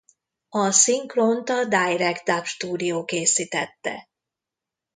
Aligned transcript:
A 0.49 0.71
szinkront 0.71 1.49
a 1.49 1.63
Direct 1.65 2.23
Dub 2.23 2.45
Studio 2.45 3.03
készítette. 3.05 4.07